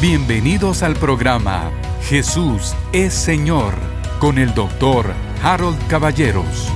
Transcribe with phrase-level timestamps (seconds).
[0.00, 1.70] Bienvenidos al programa
[2.04, 3.74] Jesús es Señor
[4.18, 6.68] con el doctor Harold Caballeros.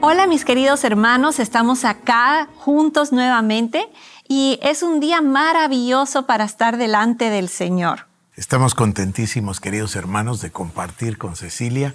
[0.00, 3.88] Hola mis queridos hermanos, estamos acá juntos nuevamente
[4.26, 8.08] y es un día maravilloso para estar delante del Señor.
[8.34, 11.94] Estamos contentísimos, queridos hermanos, de compartir con Cecilia.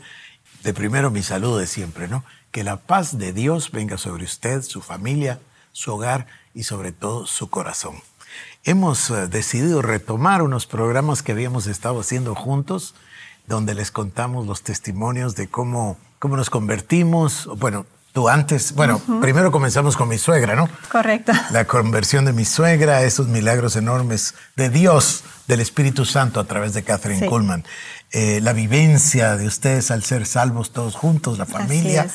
[0.64, 2.24] De primero mi saludo de siempre, ¿no?
[2.52, 5.42] Que la paz de Dios venga sobre usted, su familia,
[5.74, 7.96] su hogar y sobre todo su corazón
[8.66, 12.96] hemos eh, decidido retomar unos programas que habíamos estado haciendo juntos,
[13.48, 17.48] donde les contamos los testimonios de cómo, cómo nos convertimos.
[17.58, 20.68] Bueno, tú antes, bueno, primero comenzamos con mi suegra, ¿no?
[20.92, 21.32] Correcto.
[21.52, 26.74] La conversión de mi suegra, esos milagros enormes de Dios, del Espíritu Santo a través
[26.74, 27.64] de Catherine Kuhlman.
[28.18, 32.08] Eh, la vivencia de ustedes al ser salvos todos juntos, la familia.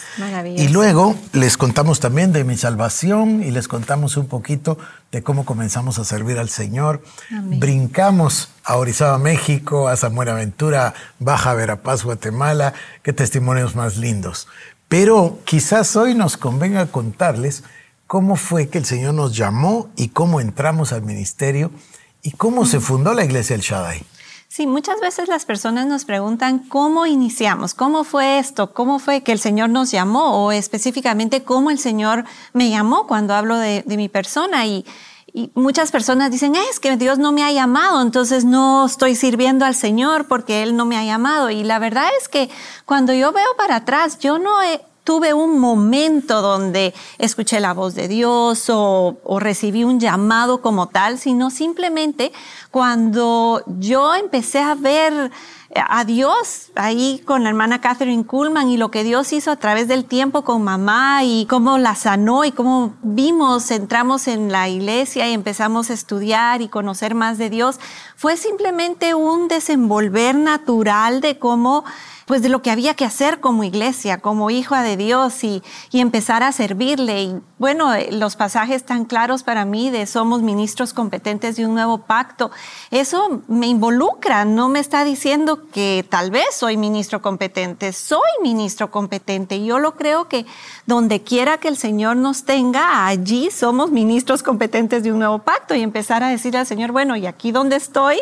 [0.57, 4.79] y luego les contamos también de mi salvación y les contamos un poquito
[5.13, 7.03] de cómo comenzamos a servir al Señor.
[7.31, 12.73] Brincamos a Orizaba, México, a San Buenaventura, Baja Verapaz, Guatemala.
[13.03, 14.49] Qué testimonios más lindos.
[14.89, 17.63] Pero quizás hoy nos convenga contarles
[18.07, 21.71] cómo fue que el Señor nos llamó y cómo entramos al ministerio
[22.23, 24.03] y cómo se fundó la iglesia El Shaddai.
[24.53, 29.31] Sí, muchas veces las personas nos preguntan cómo iniciamos, cómo fue esto, cómo fue que
[29.31, 34.09] el Señor nos llamó o específicamente cómo el Señor me llamó cuando hablo de, mi
[34.09, 34.85] persona y,
[35.55, 39.77] muchas personas dicen, es que Dios no me ha llamado, entonces no estoy sirviendo al
[39.77, 41.51] Señor porque Él no me ha llamado.
[41.51, 42.51] Y la verdad es que
[42.85, 47.95] cuando yo veo para atrás, yo no he, tuve un momento donde escuché la voz
[47.95, 52.33] de Dios o, recibí un llamado como tal, sino simplemente
[52.71, 55.31] cuando yo empecé a ver
[55.75, 59.87] a Dios ahí con la hermana Catherine Kuhlman y lo que Dios hizo a través
[59.87, 65.29] del tiempo con mamá y cómo la sanó y cómo vimos, entramos en la iglesia
[65.29, 67.79] y empezamos a estudiar y conocer más de Dios,
[68.17, 71.85] fue simplemente un desenvolver natural de cómo
[72.31, 75.99] pues de lo que había que hacer como iglesia, como hija de Dios y, y
[75.99, 77.25] empezar a servirle.
[77.25, 81.75] Y bueno, eh, los pasajes tan claros para mí de somos ministros competentes de un
[81.75, 82.53] nuevo pacto,
[82.93, 88.91] eso me involucra, no me está diciendo que tal vez soy ministro competente, soy ministro
[88.91, 89.65] competente.
[89.65, 90.47] Yo lo creo que
[90.87, 95.75] donde quiera que el Señor nos tenga, allí somos ministros competentes de un nuevo pacto
[95.75, 98.19] y empezar a decirle al Señor, bueno, y aquí donde estoy,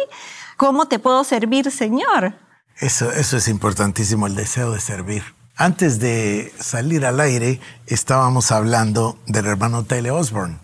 [0.56, 2.34] ¿cómo te puedo servir, Señor?
[2.78, 5.22] Eso, eso es importantísimo, el deseo de servir.
[5.56, 10.58] Antes de salir al aire, estábamos hablando del hermano Tele Osborne.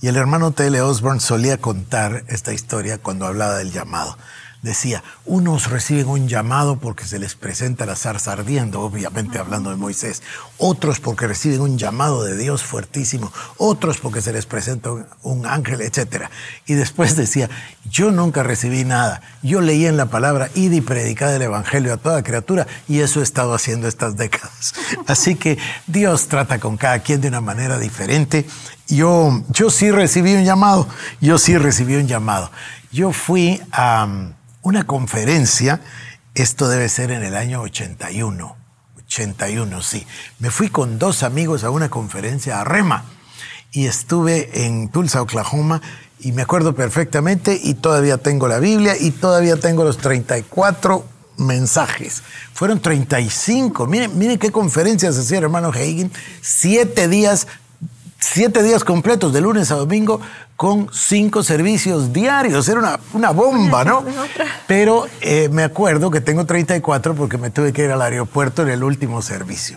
[0.00, 4.16] Y el hermano Tele Osborne solía contar esta historia cuando hablaba del llamado
[4.66, 9.76] decía, unos reciben un llamado porque se les presenta la zarza ardiendo, obviamente hablando de
[9.76, 10.22] Moisés,
[10.58, 14.90] otros porque reciben un llamado de Dios fuertísimo, otros porque se les presenta
[15.22, 16.24] un, ángel, etc.
[16.66, 17.48] Y después decía,
[17.88, 21.96] yo nunca recibí nada, yo leí en la palabra, id y predicad el Evangelio a
[21.96, 24.74] toda criatura, y eso he estado haciendo estas décadas.
[25.06, 28.46] Así que Dios trata con cada quien de una manera diferente.
[28.88, 30.88] Yo, yo sí recibí un llamado,
[31.20, 32.50] yo sí recibí un llamado.
[32.92, 34.32] Yo fui a
[34.66, 35.80] una conferencia,
[36.34, 38.56] esto debe ser en el año 81,
[39.06, 40.04] 81, sí.
[40.40, 43.04] Me fui con dos amigos a una conferencia a Rema
[43.70, 45.80] y estuve en Tulsa, Oklahoma,
[46.18, 51.06] y me acuerdo perfectamente y todavía tengo la Biblia y todavía tengo los 34
[51.36, 52.24] mensajes.
[52.52, 53.86] Fueron 35.
[53.86, 56.10] Miren, miren qué conferencias hacía el hermano Hagen.
[56.40, 57.46] Siete días
[58.18, 60.20] siete días completos, de lunes a domingo,
[60.56, 62.68] con cinco servicios diarios.
[62.68, 64.04] Era una, bomba, ¿no?
[64.66, 68.68] Pero eh, me acuerdo que tengo 34 porque me tuve que ir al aeropuerto en
[68.68, 69.76] el último servicio.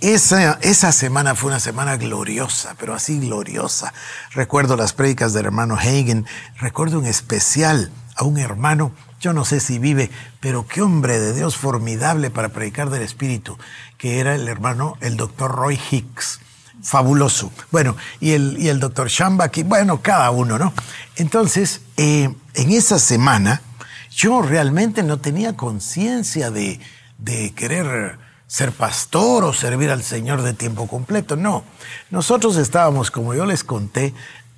[0.00, 3.94] Esa, esa semana fue una semana gloriosa, pero así gloriosa.
[4.32, 6.26] Recuerdo las prédicas del hermano Hagen,
[6.58, 10.10] recuerdo en especial a un hermano, yo no sé si vive,
[10.40, 13.56] pero qué hombre de Dios formidable para predicar del Espíritu,
[13.96, 16.40] que era el hermano, el doctor Roy Hicks
[16.84, 17.50] fabuloso.
[17.72, 20.72] Bueno, y el, y el doctor Shambaki, bueno, cada uno, ¿no?
[21.16, 23.62] Entonces, eh, en esa semana,
[24.10, 26.78] yo realmente no tenía conciencia de,
[27.18, 31.64] de querer ser pastor o servir al Señor de tiempo completo, no.
[32.10, 34.14] Nosotros estábamos, como yo les conté,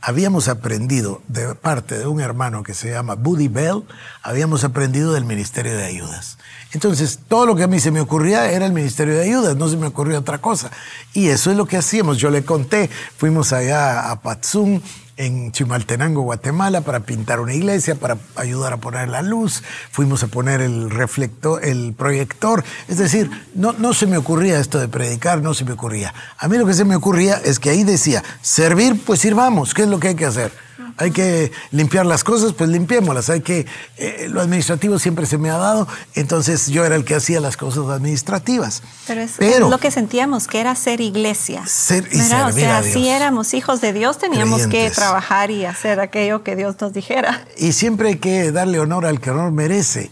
[0.07, 3.83] habíamos aprendido de parte de un hermano que se llama Buddy Bell,
[4.23, 6.39] habíamos aprendido del Ministerio de Ayudas.
[6.71, 9.69] Entonces, todo lo que a mí se me ocurría era el Ministerio de Ayudas, no
[9.69, 10.71] se me ocurrió otra cosa.
[11.13, 12.19] Y eso es lo que hacíamos.
[12.19, 14.81] Yo le conté, fuimos allá a Patzún,
[15.17, 19.63] en Chimaltenango, Guatemala, para pintar una iglesia, para ayudar a poner la luz.
[19.91, 22.65] Fuimos a poner el reflector, el proyector.
[22.89, 26.13] Es decir, no, no se me ocurría esto de predicar, no se me ocurría.
[26.39, 29.83] A mí lo que se me ocurría es que ahí decía, servir, pues sirvamos, ¿qué
[29.83, 30.53] es lo que hay que hacer?
[30.99, 33.29] Hay que limpiar las cosas, pues limpiémoslas.
[33.29, 33.67] Hay que,
[33.97, 37.57] eh, lo administrativo siempre se me ha dado, entonces yo era el que hacía las
[37.57, 38.83] cosas administrativas.
[39.07, 41.67] Pero es, lo que sentíamos, que era ser iglesia.
[41.67, 42.47] Ser y ¿verdad?
[42.47, 42.95] O servir sea, a Dios.
[42.95, 47.47] si éramos hijos de Dios, teníamos que trabajar y hacer aquello que Dios nos dijera.
[47.57, 50.11] Y siempre hay que darle honor al que honor merece.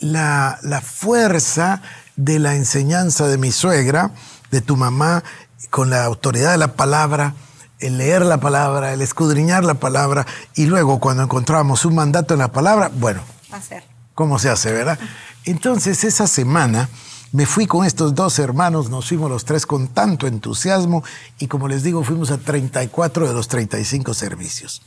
[0.00, 1.82] La, la fuerza
[2.16, 4.10] de la enseñanza de mi suegra,
[4.50, 5.22] de tu mamá,
[5.70, 7.34] con la autoridad de la palabra,
[7.82, 12.40] el leer la palabra, el escudriñar la palabra, y luego cuando encontramos un mandato en
[12.40, 13.20] la palabra, bueno,
[13.50, 13.84] Hacer.
[14.14, 14.98] cómo se hace, ¿verdad?
[15.44, 16.88] Entonces esa semana
[17.32, 21.02] me fui con estos dos hermanos, nos fuimos los tres con tanto entusiasmo
[21.38, 24.82] y como les digo, fuimos a 34 de los 35 servicios.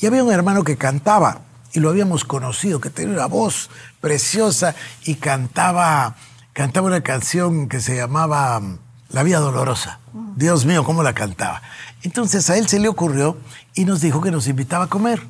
[0.00, 1.40] Y había un hermano que cantaba
[1.72, 3.70] y lo habíamos conocido, que tenía una voz
[4.00, 6.16] preciosa y cantaba,
[6.52, 8.78] cantaba una canción que se llamaba mm,
[9.10, 10.00] La Vida Dolorosa.
[10.34, 11.62] Dios mío, cómo la cantaba.
[12.02, 13.36] Entonces a él se le ocurrió
[13.74, 15.22] y nos dijo que nos invitaba a comer.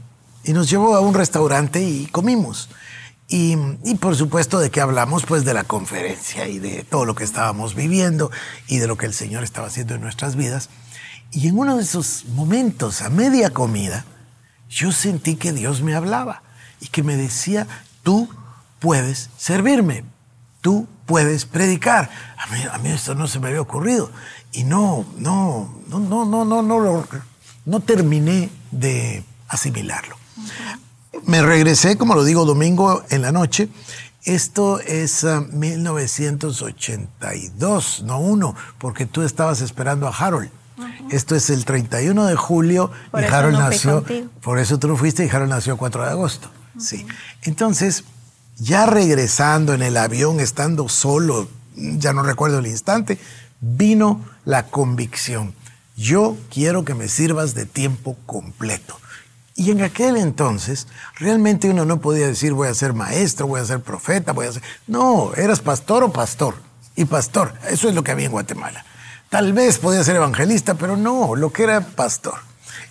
[0.45, 2.69] Y nos llevó a un restaurante y comimos.
[3.31, 3.57] Y,
[4.01, 7.75] por supuesto de que hablamos pues de la conferencia y de todo lo que estábamos
[7.75, 8.31] viviendo
[8.69, 10.71] y de lo que el Señor estaba haciendo en nuestras vidas.
[11.31, 14.07] Y en uno de esos momentos, a media comida,
[14.71, 16.43] yo sentí que Dios me hablaba
[16.81, 17.67] y que me decía,
[18.03, 18.31] tú
[18.79, 20.05] puedes servirme,
[20.63, 22.09] tú puedes predicar.
[22.39, 24.11] A mí, a mí esto no se me había ocurrido
[24.59, 27.07] y no, no, no, no, no, no, no,
[27.65, 30.17] no terminé de asimilarlo.
[31.27, 33.69] Me regresé, como lo digo, domingo en la noche.
[34.25, 40.51] Esto es ah, 1982, no uno, porque tú estabas esperando a Harold.
[41.11, 44.05] Esto es el 31 de julio Por y Harold no nació.
[44.43, 46.51] Por eso tú no fuiste y Harold nació el 4 de agosto.
[46.81, 47.07] Sí.
[47.43, 48.03] Entonces,
[48.59, 53.21] ya regresando en el avión, estando solo, ya no recuerdo el instante,
[53.61, 55.55] vino la convicción.
[55.97, 58.99] Yo quiero que me sirvas de tiempo completo.
[59.55, 63.65] Y en aquel entonces, realmente uno no podía decir voy a ser maestro, voy a
[63.65, 64.63] ser profeta, voy a ser...
[64.87, 66.55] No, eras pastor o pastor.
[66.95, 68.85] Y pastor, eso es lo que había en Guatemala.
[69.29, 72.35] Tal vez podía ser evangelista, pero no, lo que era pastor.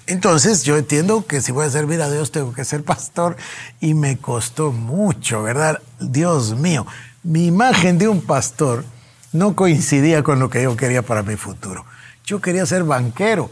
[0.07, 3.37] Entonces yo entiendo que si voy a servir a Dios tengo que ser pastor
[3.79, 5.81] y me costó mucho, ¿verdad?
[5.99, 6.85] Dios mío,
[7.23, 8.85] mi imagen de un pastor
[9.33, 11.85] no coincidía con lo que yo quería para mi futuro.
[12.25, 13.49] Yo quería ser banquero.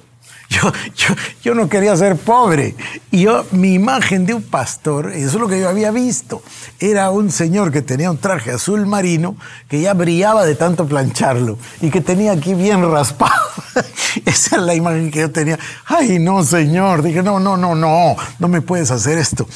[0.47, 2.75] Yo, yo, yo no quería ser pobre.
[3.11, 6.43] Y yo, mi imagen de un pastor, eso es lo que yo había visto,
[6.79, 9.35] era un señor que tenía un traje azul marino
[9.67, 13.49] que ya brillaba de tanto plancharlo y que tenía aquí bien raspado.
[14.25, 15.57] Esa es la imagen que yo tenía.
[15.85, 17.01] Ay, no, señor.
[17.01, 19.47] Dije, no, no, no, no, no me puedes hacer esto.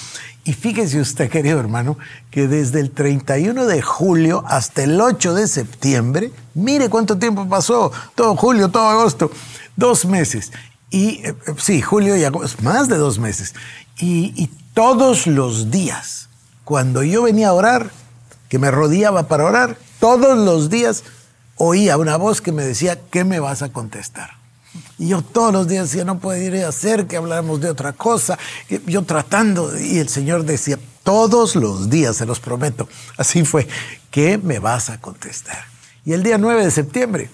[0.43, 1.97] Y fíjese usted, querido hermano,
[2.31, 7.91] que desde el 31 de julio hasta el 8 de septiembre, mire cuánto tiempo pasó,
[8.15, 9.31] todo julio, todo agosto,
[9.75, 10.51] dos meses.
[10.89, 13.53] Y eh, sí, julio y agosto, más de dos meses.
[13.99, 16.29] Y, y todos los días,
[16.63, 17.91] cuando yo venía a orar,
[18.47, 21.03] que me rodeaba para orar, todos los días
[21.55, 24.38] oía una voz que me decía, ¿qué me vas a contestar?
[24.99, 28.37] Y yo todos los días decía, no podría hacer que habláramos de otra cosa.
[28.85, 33.67] Yo tratando, y el Señor decía, todos los días, se los prometo, así fue,
[34.11, 35.63] ¿qué me vas a contestar?
[36.03, 37.29] Y el día 9 de septiembre,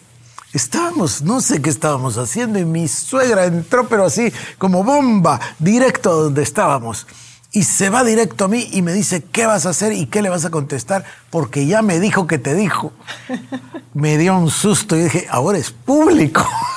[0.54, 6.12] estábamos, no sé qué estábamos haciendo, y mi suegra entró, pero así, como bomba, directo
[6.12, 7.08] a donde estábamos.
[7.52, 10.22] Y se va directo a mí y me dice, ¿qué vas a hacer y qué
[10.22, 11.04] le vas a contestar?
[11.32, 12.92] Porque ya me dijo que te dijo.
[13.94, 16.46] Me dio un susto y dije, ahora es público.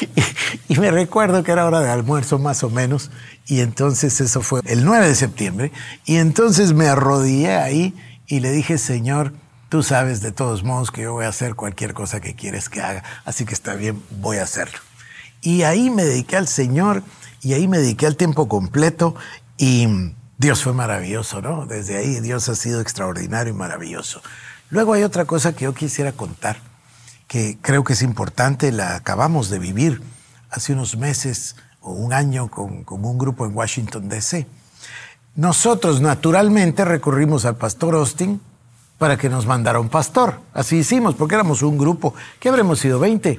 [0.68, 3.10] y, me recuerdo que era hora de almuerzo más o menos.
[3.46, 5.72] Y entonces eso fue el 9 de septiembre.
[6.04, 7.94] Y entonces me arrodillé ahí
[8.26, 9.32] y le dije, Señor,
[9.68, 12.80] tú sabes de todos modos que yo voy a hacer cualquier cosa que quieres que
[12.80, 13.02] haga.
[13.24, 14.78] Así que está bien, voy a hacerlo.
[15.40, 17.02] Y ahí me dediqué al Señor
[17.42, 19.14] y ahí me dediqué al tiempo completo
[19.56, 19.86] y
[20.38, 21.66] Dios fue maravilloso, ¿no?
[21.66, 24.20] Desde ahí Dios ha sido extraordinario y maravilloso.
[24.70, 26.58] Luego hay otra cosa que yo quisiera contar,
[27.26, 30.02] que creo que es importante, la acabamos de vivir
[30.50, 34.46] hace unos meses o un año con, con un grupo en Washington, D.C.
[35.34, 38.40] Nosotros naturalmente recurrimos al pastor Austin
[38.98, 40.40] para que nos mandara un pastor.
[40.54, 42.14] Así hicimos, porque éramos un grupo.
[42.40, 42.98] ¿Qué habremos sido?
[43.00, 43.38] ¿20?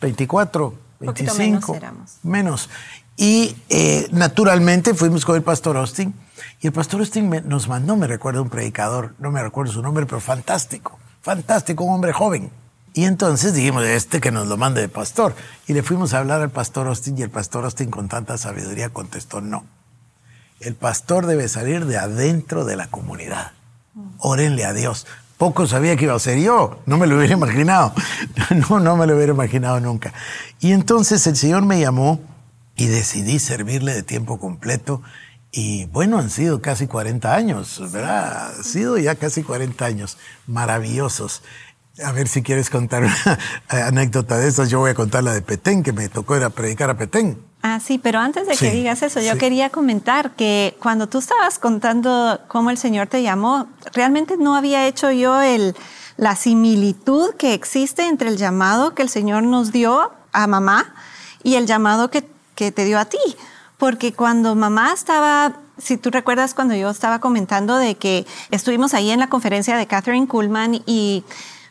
[0.00, 0.72] ¿24?
[0.98, 1.38] Poquito 25?
[1.38, 2.16] menos éramos.
[2.24, 2.70] Menos.
[3.16, 6.12] Y eh, naturalmente fuimos con el pastor Austin.
[6.60, 9.82] Y el pastor Austin me- nos mandó, me recuerdo, un predicador, no me recuerdo su
[9.82, 12.50] nombre, pero fantástico, fantástico, un hombre joven.
[12.94, 15.34] Y entonces dijimos, este que nos lo mande de pastor.
[15.66, 18.90] Y le fuimos a hablar al pastor Austin y el pastor Austin con tanta sabiduría
[18.90, 19.64] contestó, no.
[20.60, 23.52] El pastor debe salir de adentro de la comunidad.
[24.18, 25.06] Órenle a Dios.
[25.36, 26.80] Poco sabía que iba a ser yo.
[26.86, 27.92] No me lo hubiera imaginado.
[28.68, 30.12] No, no me lo hubiera imaginado nunca.
[30.58, 32.20] Y entonces el Señor me llamó
[32.76, 35.02] y decidí servirle de tiempo completo.
[35.50, 38.54] Y bueno, han sido casi 40 años, ¿verdad?
[38.56, 41.42] Han sido ya casi 40 años maravillosos.
[42.04, 43.38] A ver si quieres contar una
[43.86, 44.70] anécdota de esas.
[44.70, 47.38] Yo voy a contar la de Petén, que me tocó ir a predicar a Petén.
[47.62, 51.58] Ah, sí, pero antes de que digas eso, yo quería comentar que cuando tú estabas
[51.58, 55.74] contando cómo el Señor te llamó, realmente no había hecho yo el,
[56.16, 60.94] la similitud que existe entre el llamado que el Señor nos dio a mamá
[61.42, 62.24] y el llamado que,
[62.54, 63.18] que te dio a ti.
[63.76, 69.10] Porque cuando mamá estaba si tú recuerdas cuando yo estaba comentando de que estuvimos ahí
[69.10, 71.24] en la conferencia de Catherine Kuhlman y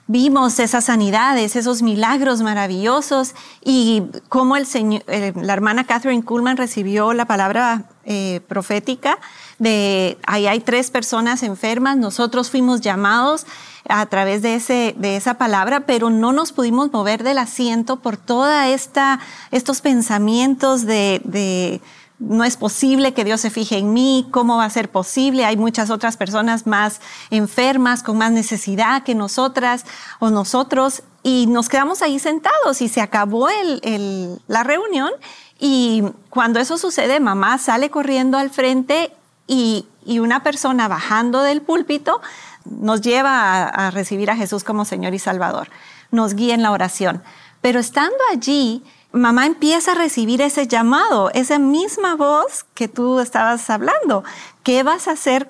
[0.07, 6.57] vimos esas sanidades, esos milagros maravillosos y cómo el señor, eh, la hermana Catherine Kuhlman
[6.57, 9.19] recibió la palabra eh, profética
[9.59, 13.45] de ahí hay tres personas enfermas, nosotros fuimos llamados
[13.89, 18.17] a través de, ese, de esa palabra, pero no nos pudimos mover del asiento por
[18.17, 21.81] toda esta, estos pensamientos de, de
[22.19, 25.45] no es posible que Dios se fije en mí, ¿cómo va a ser posible?
[25.45, 29.85] Hay muchas otras personas más enfermas, con más necesidad que nosotras
[30.19, 35.11] o nosotros, y nos quedamos ahí sentados y se acabó el, la reunión.
[35.59, 39.13] Y cuando eso sucede, mamá sale corriendo al frente
[39.47, 42.21] y, una persona bajando del púlpito
[42.63, 45.67] nos lleva a, a recibir a Jesús como Señor y Salvador,
[46.11, 47.21] nos guía en la oración.
[47.59, 53.69] Pero estando allí, mamá empieza a recibir ese llamado, esa misma voz que tú estabas
[53.69, 54.23] hablando.
[54.63, 55.49] ¿Qué vas a hacer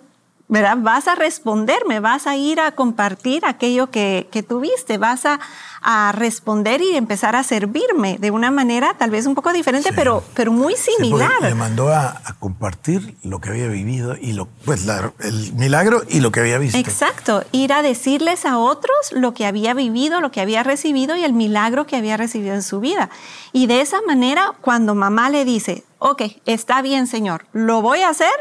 [0.49, 0.77] ¿verdad?
[0.79, 5.41] Vas a responderme, vas a ir a compartir aquello que, que tuviste, vas a,
[5.81, 10.23] a, responder y empezar a servirme de una manera tal vez un poco diferente, pero,
[10.33, 11.41] pero muy similar.
[11.41, 16.03] me mandó a, a, compartir lo que había vivido y lo, pues la, el milagro
[16.07, 16.77] y lo que había visto.
[16.77, 21.25] Exacto, ir a decirles a otros lo que había vivido, lo que había recibido y
[21.25, 23.09] el milagro que había recibido en su vida.
[23.51, 28.09] Y de esa manera, cuando mamá le dice, ok, está bien, Señor, lo voy a
[28.09, 28.31] hacer,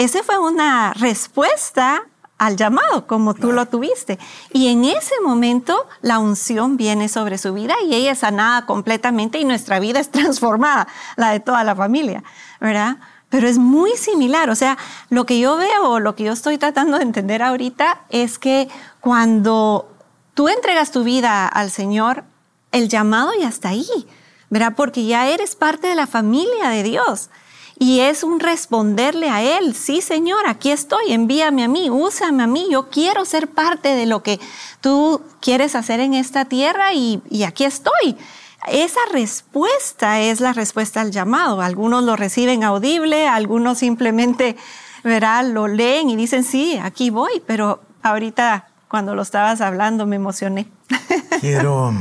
[0.00, 2.04] esa fue una respuesta
[2.38, 4.18] al llamado, como tú lo tuviste.
[4.50, 9.38] Y en ese momento la unción viene sobre su vida y ella es sanada completamente
[9.38, 12.24] y nuestra vida es transformada, la de toda la familia,
[12.60, 12.96] ¿verdad?
[13.28, 14.78] Pero es muy similar, o sea,
[15.10, 19.94] lo que yo veo, lo que yo estoy tratando de entender ahorita es que cuando
[20.32, 22.24] tú entregas tu vida al Señor,
[22.72, 23.86] el llamado ya está ahí,
[24.48, 24.72] ¿verdad?
[24.74, 27.28] Porque ya eres parte de la familia de Dios.
[27.82, 32.46] Y es un responderle a Él, sí Señor, aquí estoy, envíame a mí, úsame a
[32.46, 34.38] mí, yo quiero ser parte de lo que
[34.82, 38.18] tú quieres hacer en esta tierra y, aquí estoy.
[38.68, 41.62] Esa respuesta es la respuesta al llamado.
[41.62, 44.58] Algunos lo reciben audible, algunos simplemente
[45.02, 50.16] verá, lo leen y dicen, sí, aquí voy, pero ahorita cuando lo estabas hablando me
[50.16, 50.68] emocioné.
[51.40, 51.94] Quiero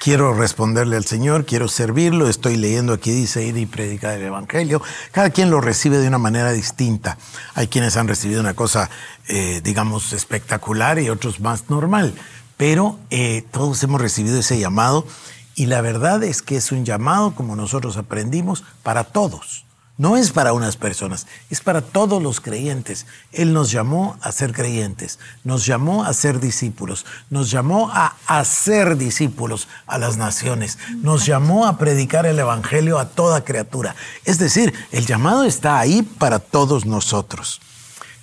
[0.00, 4.82] quiero responderle al Señor, quiero servirlo, estoy leyendo aquí dice ir y predicar el Evangelio.
[5.12, 7.18] Cada quien lo recibe de una manera distinta.
[7.54, 8.88] Hay quienes han recibido una cosa,
[9.28, 12.14] eh, digamos, espectacular y otros más normal,
[12.56, 15.06] pero eh, todos hemos recibido ese llamado
[15.54, 19.66] y la verdad es que es un llamado, como nosotros aprendimos, para todos.
[20.00, 23.04] No es para unas personas, es para todos los creyentes.
[23.32, 28.96] Él nos llamó a ser creyentes, nos llamó a ser discípulos, nos llamó a hacer
[28.96, 33.94] discípulos a las naciones, nos llamó a predicar el Evangelio a toda criatura.
[34.24, 37.60] Es decir, el llamado está ahí para todos nosotros.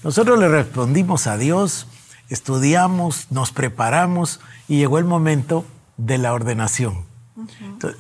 [0.04, 1.86] Nosotros le respondimos a Dios,
[2.30, 5.64] estudiamos, nos preparamos y llegó el momento
[5.98, 7.07] de la ordenación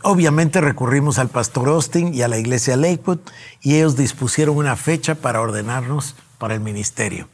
[0.04, 3.20] obviamente recurrimos al pastor Austin y a la iglesia Lakewood
[3.62, 7.28] y ellos dispusieron una fecha para ordenarnos para el ministerio.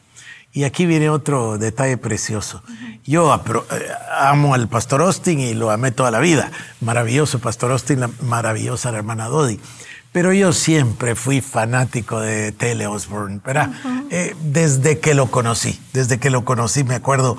[0.56, 2.62] Y aquí viene otro detalle precioso.
[3.04, 6.52] Yo eh, amo al pastor Austin y lo amé toda la vida.
[6.80, 9.60] Maravilloso pastor Austin, la maravillosa hermana Dodi.
[10.14, 13.72] Pero yo siempre fui fanático de Tele Osborne, ¿verdad?
[14.12, 17.36] Eh, desde que lo conocí, desde que lo conocí, me acuerdo.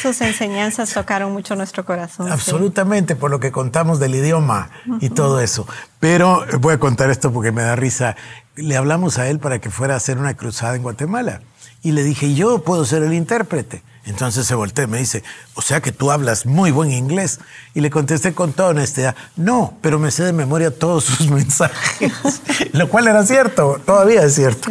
[0.00, 2.32] Sus enseñanzas tocaron mucho nuestro corazón.
[2.32, 5.68] Absolutamente, por lo que contamos del idioma y todo eso.
[6.00, 8.16] Pero voy a contar esto porque me da risa.
[8.56, 11.42] Le hablamos a él para que fuera a hacer una cruzada en Guatemala.
[11.82, 13.82] Y le dije, yo puedo ser el intérprete.
[14.06, 15.22] Entonces se voltea y me dice,
[15.54, 17.40] o sea que tú hablas muy buen inglés.
[17.74, 22.12] Y le contesté con toda honestidad, no, pero me sé de memoria todos sus mensajes.
[22.72, 24.70] Lo cual era cierto, todavía es cierto.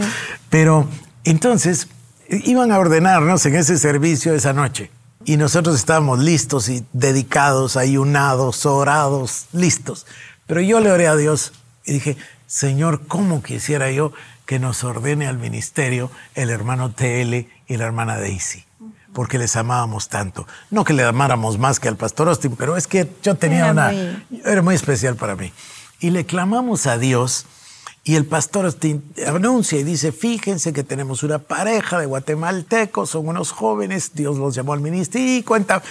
[0.50, 0.88] Pero
[1.24, 1.88] entonces
[2.30, 4.92] iban a ordenarnos en ese servicio esa noche.
[5.25, 10.06] Y nosotros estábamos listos y dedicados, ayunados, orados, listos.
[10.48, 11.54] Pero yo le oré a Dios
[11.86, 14.12] y dije, Señor, ¿cómo quisiera yo
[14.46, 18.66] que nos ordene al ministerio el hermano TL y la hermana Daisy?
[19.13, 20.48] Porque les amábamos tanto.
[20.72, 23.91] No que le amáramos más que al pastor Austin, pero es que yo tenía una...
[24.43, 25.51] Era muy especial para mí.
[26.00, 27.46] Y le clamamos a Dios
[28.05, 28.75] Y el pastor
[29.27, 34.53] anuncia y dice, fíjense que tenemos una pareja de guatemaltecos, son unos jóvenes, Dios los
[34.55, 35.82] llamó al ministerio y cuenta,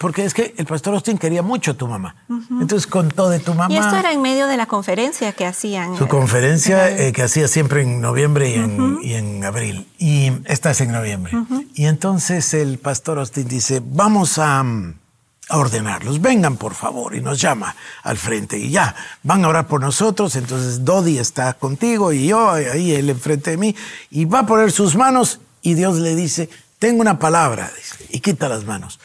[0.00, 2.16] porque es que el pastor Austin quería mucho a tu mamá.
[2.58, 3.74] Entonces contó de tu mamá.
[3.74, 5.94] Y esto era en medio de la conferencia que hacían.
[5.98, 9.86] Su conferencia eh, que hacía siempre en noviembre y en, y en, abril.
[9.98, 11.32] Y esta es en noviembre.
[11.74, 17.38] Y entonces el pastor Austin dice, vamos a, a ordenarlos, vengan por favor, y nos
[17.38, 18.56] llama al frente.
[18.56, 20.34] Y ya, van a orar por nosotros.
[20.34, 23.76] Entonces Dodi está contigo y yo ahí él enfrente de mí.
[24.10, 27.70] Y va a poner sus manos y Dios le dice, tengo una palabra.
[28.08, 28.98] y quita las manos.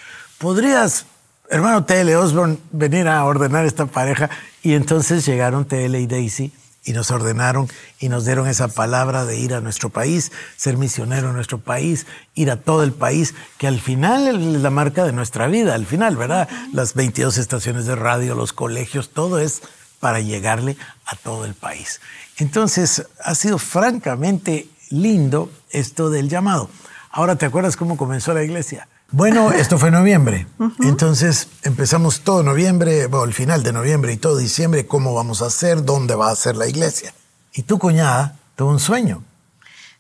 [0.46, 1.08] ¿Podrías,
[1.50, 2.16] hermano T.L.
[2.18, 4.30] Osborne, venir a ordenar esta pareja?
[4.62, 6.00] Y entonces llegaron T.L.
[6.00, 7.68] y Daisy y nos ordenaron
[8.00, 12.06] y nos dieron esa palabra de ir a nuestro país, ser misionero en nuestro país,
[12.36, 15.88] ir a todo el país, que al final es la marca de nuestra vida, al
[15.88, 16.48] final, ¿verdad?
[16.74, 19.64] Las 22 estaciones de radio, los colegios, todo es
[20.00, 22.02] para llegarle a todo el país.
[22.38, 26.70] Entonces, ha sido francamente lindo esto del llamado.
[27.10, 28.88] Ahora, ¿te acuerdas cómo comenzó la iglesia?
[29.12, 30.48] Bueno, esto fue noviembre.
[30.82, 35.48] Entonces empezamos todo noviembre, bueno, el final de noviembre y todo diciembre, cómo vamos a
[35.48, 37.14] hacer, dónde va a ser la iglesia.
[37.54, 39.24] Y tu cuñada tuvo un sueño.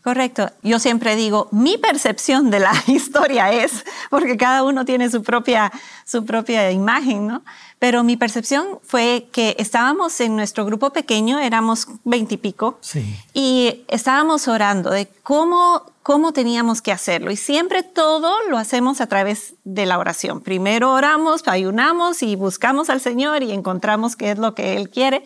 [0.06, 0.52] Correcto.
[0.62, 5.72] Yo siempre digo, mi percepción de la historia es, porque cada uno tiene su propia,
[6.06, 7.44] su propia imagen, ¿no?
[7.80, 13.16] Pero mi percepción fue que estábamos en nuestro grupo pequeño, éramos veintipico, sí.
[13.34, 17.32] y estábamos orando de cómo, cómo teníamos que hacerlo.
[17.32, 20.42] Y siempre todo lo hacemos a través de la oración.
[20.42, 25.24] Primero oramos, ayunamos y buscamos al Señor y encontramos qué es lo que Él quiere.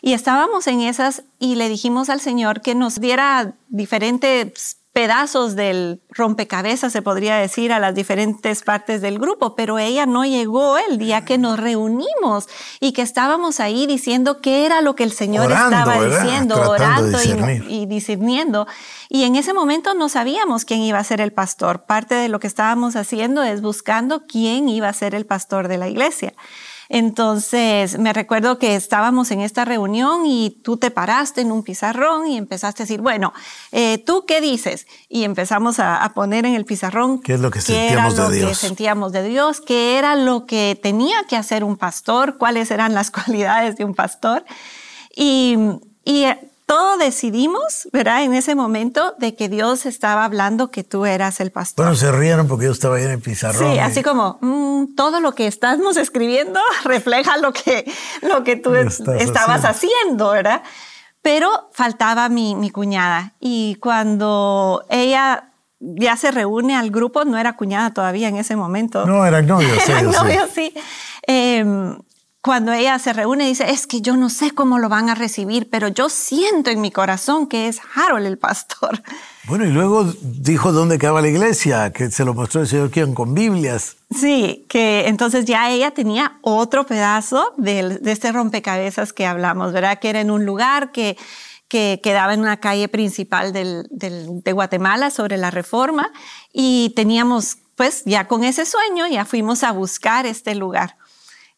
[0.00, 6.02] Y estábamos en esas y le dijimos al Señor que nos diera diferentes pedazos del
[6.10, 10.98] rompecabezas, se podría decir, a las diferentes partes del grupo, pero ella no llegó el
[10.98, 12.48] día que nos reunimos
[12.80, 17.82] y que estábamos ahí diciendo qué era lo que el Señor estaba diciendo, orando y,
[17.82, 18.66] y discerniendo.
[19.08, 21.84] Y en ese momento no sabíamos quién iba a ser el pastor.
[21.84, 25.78] Parte de lo que estábamos haciendo es buscando quién iba a ser el pastor de
[25.78, 26.34] la iglesia.
[26.88, 32.26] Entonces, me recuerdo que estábamos en esta reunión y tú te paraste en un pizarrón
[32.26, 33.34] y empezaste a decir, bueno,
[33.72, 34.86] eh, ¿tú qué dices?
[35.08, 38.48] Y empezamos a, poner en el pizarrón qué es lo que sentíamos de Dios.
[38.48, 42.94] Que sentíamos de Dios, qué era lo que tenía que hacer un pastor, cuáles eran
[42.94, 44.44] las cualidades de un pastor.
[45.14, 45.56] Y,
[46.04, 46.24] y
[46.68, 48.24] todo decidimos, ¿verdad?
[48.24, 51.86] En ese momento de que Dios estaba hablando que tú eras el pastor.
[51.86, 53.72] Bueno, se rieron porque yo estaba ahí en el pizarrón.
[53.72, 58.74] Sí, así como mm, todo lo que estamos escribiendo refleja lo que, lo que tú
[58.74, 60.28] estabas haciendo.
[60.28, 60.62] ¿verdad?
[61.22, 67.56] Pero faltaba mi, mi cuñada y cuando ella ya se reúne al grupo, no era
[67.56, 69.06] cuñada todavía en ese momento.
[69.06, 69.90] No, era novio, sí.
[69.90, 70.74] Era novio, sí.
[71.26, 71.64] Eh,
[72.48, 75.68] cuando ella se reúne dice, es que yo no sé cómo lo van a recibir,
[75.68, 79.02] pero yo siento en mi corazón que es Harold el pastor.
[79.44, 83.12] Bueno, y luego dijo dónde quedaba la iglesia, que se lo mostró el Señor Quién
[83.12, 83.98] con Biblias.
[84.10, 89.98] Sí, que entonces ya ella tenía otro pedazo de, este rompecabezas que hablamos, ¿verdad?
[89.98, 91.18] Que era en un lugar que,
[91.68, 96.12] que quedaba en una calle principal del, de Guatemala sobre la reforma
[96.50, 100.96] y teníamos, pues ya con ese sueño, ya fuimos a buscar este lugar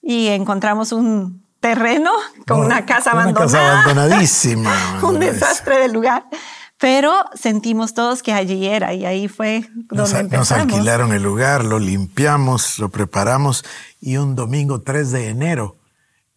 [0.03, 2.11] y encontramos un terreno
[2.47, 3.47] con una casa abandonada.
[3.47, 5.01] Una casa abandonadísima.
[5.03, 6.25] un desastre del lugar.
[6.79, 10.51] Pero sentimos todos que allí era y ahí fue donde nos, empezamos.
[10.51, 13.67] Nos alquilaron el lugar, lo limpiamos, lo preparamos
[14.01, 15.77] y un domingo 3 de enero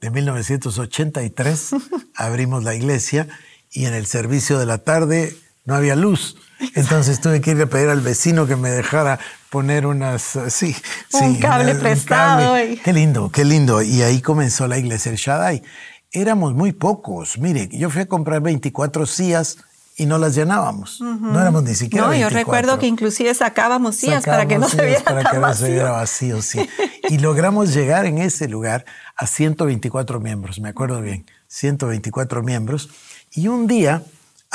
[0.02, 1.76] de 1983
[2.16, 3.30] abrimos la iglesia
[3.72, 5.34] y en el servicio de la tarde
[5.66, 6.38] no había luz.
[6.76, 10.76] Entonces tuve que ir a pedir al vecino que me dejara poner unas, eh, sí,
[11.14, 12.56] un cable prestado.
[12.84, 13.82] Qué lindo, qué lindo.
[13.82, 15.64] Y ahí comenzó la iglesia El Shaddai.
[16.12, 17.38] Éramos muy pocos.
[17.38, 19.58] Mire, yo fui a comprar 24 sillas
[19.96, 21.02] y no las llenábamos.
[21.02, 22.08] No éramos ni siquiera.
[22.08, 25.54] No, yo recuerdo que inclusive sacábamos sillas para que no se viera para que no
[25.54, 26.68] se viera vacío, sí.
[27.10, 32.90] y logramos llegar en ese lugar a 124 miembros, me acuerdo bien, 124 miembros.
[33.32, 34.04] Y un día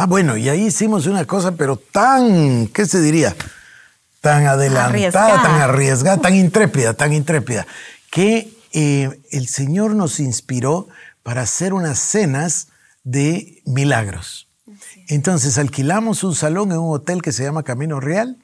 [0.00, 3.34] Ah, bueno, y ahí hicimos una cosa, pero tan, ¿qué se diría?
[4.20, 7.66] Tan adelantada, tan arriesgada, tan intrépida, tan intrépida,
[8.12, 10.86] que eh, el Señor nos inspiró
[11.24, 12.68] para hacer unas cenas
[13.02, 14.48] de milagros.
[15.08, 18.36] Entonces alquilamos un salón en un hotel que se llama Camino Real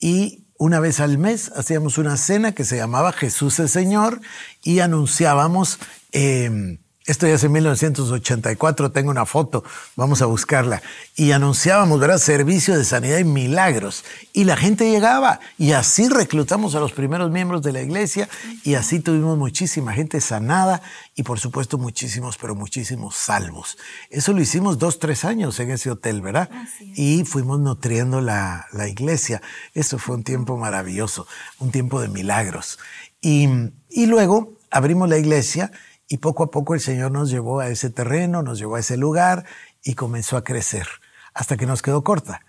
[0.00, 4.22] y una vez al mes hacíamos una cena que se llamaba Jesús el Señor
[4.62, 5.78] y anunciábamos
[6.12, 9.62] eh, Esto ya es en 1984, tengo una foto,
[9.94, 10.82] vamos a buscarla.
[11.14, 12.18] Y anunciábamos, ¿verdad?
[12.18, 14.04] Servicio de sanidad y milagros.
[14.32, 18.28] Y la gente llegaba y así reclutamos a los primeros miembros de la iglesia
[18.64, 20.82] y así tuvimos muchísima gente sanada
[21.14, 23.78] y por supuesto muchísimos, pero muchísimos salvos.
[24.10, 26.50] Eso lo hicimos dos, tres años en ese hotel, ¿verdad?
[26.96, 29.40] Y fuimos nutriendo la, la iglesia.
[29.74, 31.28] Eso fue un tiempo maravilloso,
[31.60, 32.80] un tiempo de milagros.
[33.20, 33.48] Y,
[33.90, 35.70] y luego abrimos la iglesia
[36.08, 38.96] y poco a poco el Señor nos llevó a ese terreno, nos llevó a ese
[38.96, 39.44] lugar
[39.82, 40.86] y comenzó a crecer
[41.34, 42.40] hasta que nos quedó corta.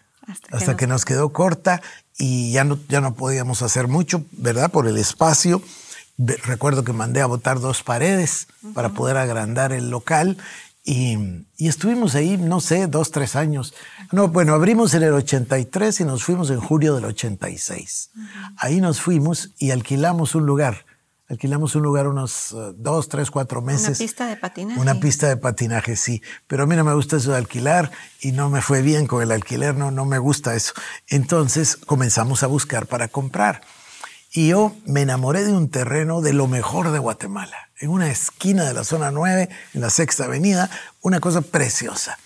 [0.52, 1.06] Hasta que, nos...
[1.06, 1.82] quedó corta
[2.18, 4.72] y ya no, ya no podíamos hacer mucho, ¿verdad?
[4.72, 5.62] Por el espacio.
[6.18, 10.38] Recuerdo que mandé a botar dos paredes para poder agrandar el local
[10.84, 11.18] y,
[11.58, 13.74] y, estuvimos ahí, no sé, dos, tres años.
[14.14, 18.12] No, bueno, abrimos en el 83 y nos fuimos en julio del 86.
[18.56, 20.87] Ahí nos fuimos y alquilamos un lugar
[21.30, 23.90] Alquilamos un lugar unos eh, dos, tres, cuatro meses.
[23.90, 24.80] Una pista de patinaje.
[24.80, 26.22] Una pista de patinaje, sí.
[26.48, 29.22] Pero a mí no me gusta eso de alquilar y no me fue bien con
[29.22, 30.74] el alquiler, no, no me gusta eso.
[31.08, 33.62] Entonces comenzamos a buscar para comprar.
[34.32, 38.64] Y yo me enamoré de un terreno de lo mejor de Guatemala, en una esquina
[38.64, 40.70] de la zona 9, en la sexta avenida,
[41.02, 42.18] una cosa preciosa.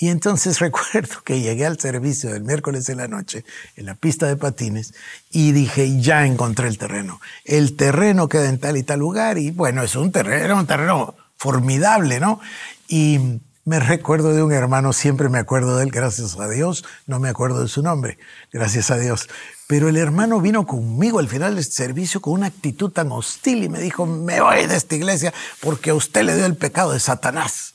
[0.00, 3.44] Y entonces recuerdo que llegué al servicio del miércoles en la noche
[3.76, 4.94] en la pista de patines
[5.30, 7.20] y dije, ya encontré el terreno.
[7.44, 11.14] El terreno queda en tal y tal lugar y bueno, es un terreno, un terreno
[11.36, 12.40] formidable, ¿no?
[12.88, 17.20] Y me recuerdo de un hermano, siempre me acuerdo de él, gracias a Dios, no
[17.20, 18.18] me acuerdo de su nombre,
[18.52, 19.28] gracias a Dios.
[19.66, 23.68] Pero el hermano vino conmigo al final del servicio con una actitud tan hostil y
[23.68, 27.00] me dijo, me voy de esta iglesia porque a usted le dio el pecado de
[27.00, 27.69] Satanás.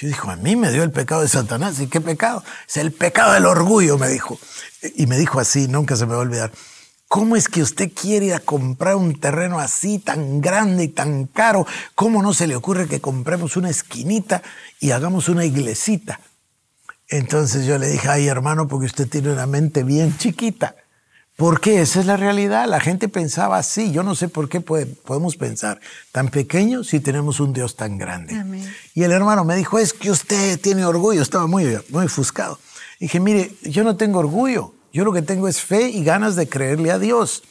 [0.00, 1.78] Yo dijo, a mí me dio el pecado de Satanás.
[1.78, 2.42] ¿Y qué pecado?
[2.66, 4.38] Es el pecado del orgullo, me dijo.
[4.96, 6.50] Y me dijo así, nunca se me va a olvidar.
[7.06, 11.26] ¿Cómo es que usted quiere ir a comprar un terreno así, tan grande y tan
[11.26, 11.66] caro?
[11.94, 14.42] ¿Cómo no se le ocurre que compremos una esquinita
[14.78, 16.20] y hagamos una iglesita?
[17.08, 20.76] Entonces yo le dije, ay hermano, porque usted tiene una mente bien chiquita.
[21.40, 22.68] Porque esa es la realidad.
[22.68, 23.92] La gente pensaba así.
[23.92, 25.80] Yo no sé por qué podemos pensar
[26.12, 28.44] tan pequeño si tenemos un Dios tan grande.
[28.92, 31.22] Y el hermano me dijo, es que usted tiene orgullo.
[31.22, 32.58] Estaba muy, muy ofuscado.
[32.98, 34.74] dije, mire, yo no tengo orgullo.
[34.92, 37.42] Yo lo que tengo es fe y ganas de creerle a Dios.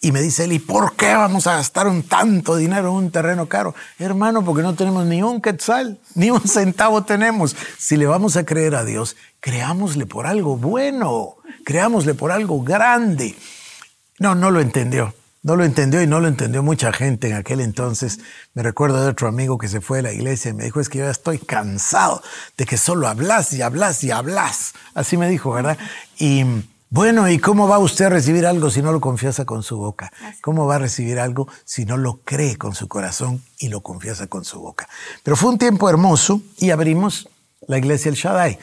[0.00, 3.10] Y me dice él, ¿y por qué vamos a gastar un tanto dinero en un
[3.10, 3.74] terreno caro?
[3.98, 7.56] Hermano, porque no tenemos ni un quetzal, ni un centavo tenemos.
[7.78, 13.34] Si le vamos a creer a Dios, creámosle por algo bueno creámosle por algo grande.
[14.20, 15.14] No, no lo entendió.
[15.42, 18.20] No lo entendió y no lo entendió mucha gente en aquel entonces.
[18.54, 20.88] Me recuerdo de otro amigo que se fue de la iglesia y me dijo, es
[20.88, 22.22] que yo ya estoy cansado
[22.56, 24.74] de que solo hablas y hablas y hablas.
[24.94, 25.76] Así me dijo, ¿verdad?
[26.18, 26.44] Y
[26.88, 30.12] bueno, ¿y cómo va usted a recibir algo si no lo confiesa con su boca?
[30.40, 34.28] ¿Cómo va a recibir algo si no lo cree con su corazón y lo confiesa
[34.28, 34.88] con su boca?
[35.24, 37.28] Pero fue un tiempo hermoso y abrimos
[37.66, 38.58] la iglesia El Shaddai.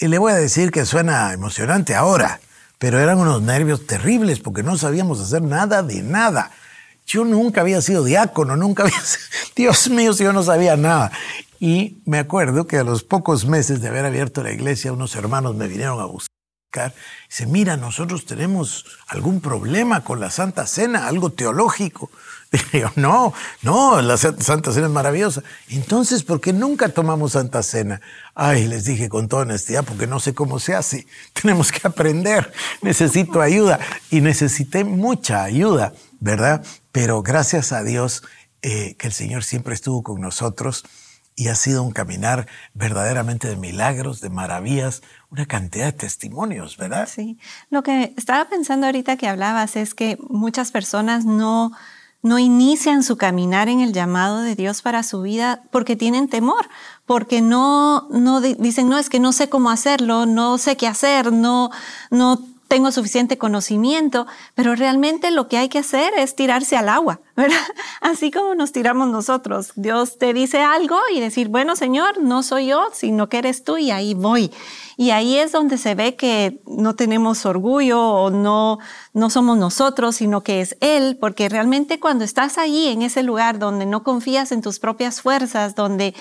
[0.00, 2.40] Y le voy a decir que suena emocionante ahora,
[2.78, 6.50] pero eran unos nervios terribles porque no sabíamos hacer nada de nada.
[7.06, 9.24] Yo nunca había sido diácono, nunca había sido,
[9.56, 11.12] Dios mío, si yo no sabía nada.
[11.60, 15.54] Y me acuerdo que a los pocos meses de haber abierto la iglesia, unos hermanos
[15.54, 16.37] me vinieron a buscar.
[17.28, 22.10] Dice, mira, nosotros tenemos algún problema con la Santa Cena, algo teológico.
[22.52, 25.42] Dije yo, no, no, la Santa Cena es maravillosa.
[25.68, 28.00] Entonces, ¿por qué nunca tomamos Santa Cena?
[28.34, 31.06] Ay, les dije con toda honestidad, porque no sé cómo se hace.
[31.32, 32.52] Tenemos que aprender.
[32.82, 33.80] Necesito ayuda.
[34.10, 36.64] Y necesité mucha ayuda, ¿verdad?
[36.92, 38.22] Pero gracias a Dios
[38.62, 40.84] eh, que el Señor siempre estuvo con nosotros
[41.38, 47.08] y ha sido un caminar verdaderamente de milagros, de maravillas, una cantidad de testimonios, ¿verdad?
[47.08, 47.38] Sí.
[47.70, 51.72] Lo que estaba pensando ahorita que hablabas es que muchas personas no
[52.20, 56.68] no inician su caminar en el llamado de Dios para su vida porque tienen temor,
[57.06, 61.32] porque no, no dicen, no, es que no sé cómo hacerlo, no sé qué hacer,
[61.32, 61.70] no,
[62.10, 67.20] no tengo suficiente conocimiento, pero realmente lo que hay que hacer es tirarse al agua,
[67.36, 67.56] ¿verdad?
[68.00, 69.72] Así como nos tiramos nosotros.
[69.74, 73.78] Dios te dice algo y decir, bueno, Señor, no soy yo, sino que eres tú
[73.78, 74.52] y ahí voy.
[74.98, 78.80] Y ahí es donde se ve que no tenemos orgullo o no,
[79.14, 83.60] no somos nosotros, sino que es Él, porque realmente cuando estás ahí en ese lugar
[83.60, 86.14] donde no confías en tus propias fuerzas, donde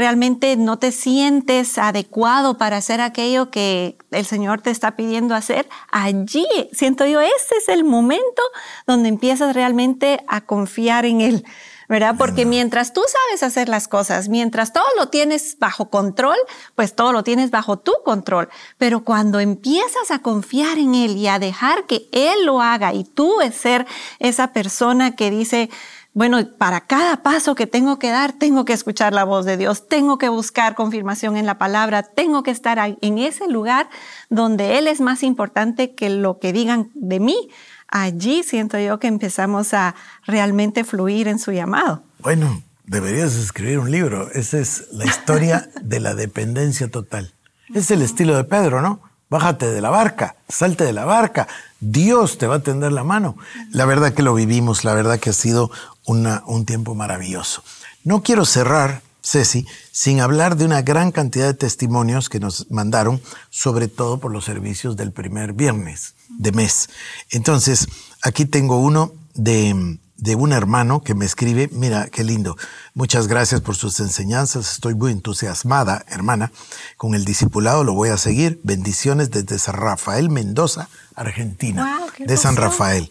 [0.00, 5.68] realmente no te sientes adecuado para hacer aquello que el Señor te está pidiendo hacer,
[5.92, 8.42] allí siento yo, ese es el momento
[8.86, 11.44] donde empiezas realmente a confiar en Él.
[11.90, 12.14] ¿verdad?
[12.16, 16.36] Porque mientras tú sabes hacer las cosas, mientras todo lo tienes bajo control,
[16.76, 18.48] pues todo lo tienes bajo tu control.
[18.78, 23.02] Pero cuando empiezas a confiar en Él y a dejar que Él lo haga y
[23.02, 23.88] tú es ser
[24.20, 25.68] esa persona que dice,
[26.12, 29.86] bueno, para cada paso que tengo que dar, tengo que escuchar la voz de Dios,
[29.86, 33.88] tengo que buscar confirmación en la palabra, tengo que estar en ese lugar
[34.28, 37.48] donde Él es más importante que lo que digan de mí.
[37.86, 39.94] Allí siento yo que empezamos a
[40.26, 42.02] realmente fluir en su llamado.
[42.18, 44.30] Bueno, deberías escribir un libro.
[44.32, 47.34] Esa es la historia de la dependencia total.
[47.72, 49.00] Es el estilo de Pedro, ¿no?
[49.28, 51.46] Bájate de la barca, salte de la barca,
[51.78, 53.36] Dios te va a tender la mano.
[53.70, 55.70] La verdad que lo vivimos, la verdad que ha sido
[56.06, 57.62] un tiempo maravilloso.
[58.04, 63.20] No quiero cerrar, Ceci, sin hablar de una gran cantidad de testimonios que nos mandaron,
[63.50, 66.88] sobre todo por los servicios del primer viernes de mes.
[67.30, 67.86] Entonces,
[68.22, 72.56] aquí tengo uno de de un hermano que me escribe, mira, qué lindo,
[72.94, 76.52] muchas gracias por sus enseñanzas, estoy muy entusiasmada, hermana,
[76.98, 82.56] con el discipulado lo voy a seguir, bendiciones desde San Rafael Mendoza, Argentina, de San
[82.56, 83.10] Rafael.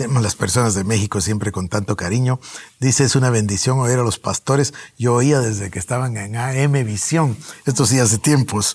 [0.00, 2.40] Tenemos las personas de México siempre con tanto cariño,
[2.78, 6.72] dice, es una bendición oír a los pastores, yo oía desde que estaban en AM
[6.86, 7.36] Visión,
[7.66, 8.74] estos sí hace tiempos,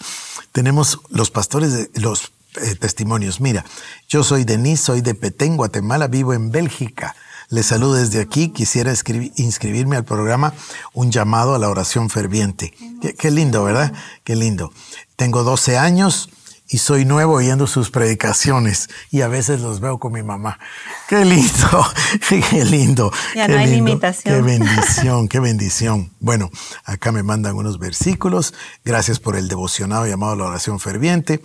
[0.51, 3.65] tenemos los pastores de los eh, testimonios, mira,
[4.07, 7.15] yo soy Denise, soy de Petén, Guatemala, vivo en Bélgica,
[7.49, 8.49] les saludo desde aquí.
[8.49, 8.91] Quisiera
[9.35, 10.53] inscribirme al programa
[10.93, 12.73] Un llamado a la oración ferviente.
[13.19, 13.93] Qué, lindo, ¿verdad?
[14.23, 14.73] Qué lindo.
[15.15, 16.29] Tengo 12 años
[16.67, 20.60] y soy nuevo oyendo sus predicaciones y a veces los veo con mi mamá.
[21.08, 21.86] Qué lindo,
[22.30, 23.12] qué lindo.
[23.36, 24.36] Ya qué no hay lindo, limitación.
[24.36, 26.12] Qué bendición, qué bendición.
[26.19, 26.49] Bueno,
[26.84, 28.54] acá me mandan unos versículos.
[28.84, 31.41] Gracias por el devocionado llamado la oración ferviente.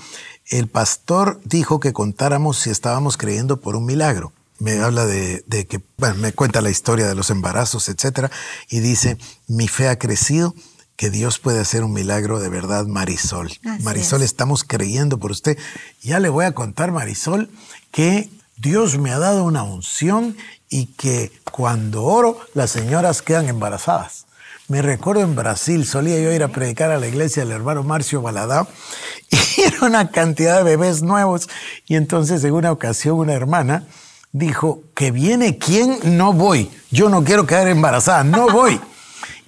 [0.47, 5.81] El pastor dijo que contáramos si estábamos creyendo por un milagro me habla de, que,
[5.97, 8.31] bueno, me cuenta la historia de los embarazos, etcétera,
[8.69, 9.17] y dice,
[9.49, 10.55] mi fe ha crecido,
[11.01, 13.51] que Dios puede hacer un milagro de verdad, Marisol.
[13.81, 15.57] Marisol, estamos creyendo por usted.
[16.03, 17.49] Ya le voy a contar, Marisol,
[17.91, 20.37] que Dios me ha dado una unción
[20.69, 24.27] y que cuando oro, las señoras quedan embarazadas.
[24.69, 28.21] Me recuerdo en Brasil, solía yo ir a predicar a la iglesia del hermano Marcio
[28.21, 28.69] Baladá
[29.31, 31.49] y era una cantidad de bebés nuevos.
[31.87, 33.87] Y entonces en una ocasión una hermana
[34.33, 36.71] dijo, que viene quién, no voy.
[36.91, 38.79] Yo no quiero quedar embarazada, no voy.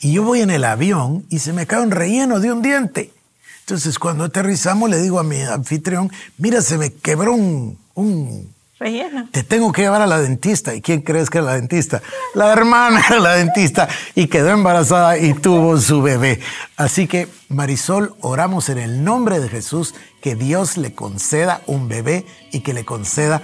[0.02, 3.12] Y yo voy en el avión y se me cae un relleno de un diente.
[3.60, 9.28] Entonces cuando aterrizamos le digo a mi anfitrión, mira, se me quebró un, un Relleno.
[9.30, 10.74] Te tengo que llevar a la dentista.
[10.74, 12.02] ¿Y quién crees que era la dentista?
[12.34, 16.40] La hermana era la dentista y quedó embarazada y tuvo su bebé.
[16.76, 22.26] Así que, Marisol, oramos en el nombre de Jesús que Dios le conceda un bebé
[22.50, 23.40] y que le conceda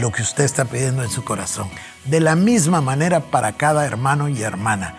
[0.00, 1.70] lo que usted está pidiendo en su corazón.
[2.04, 4.98] De la misma manera para cada hermano y hermana.